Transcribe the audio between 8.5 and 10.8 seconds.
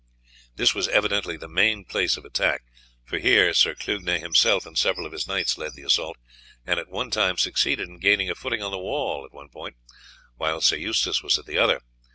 on the wall at one point, while Sir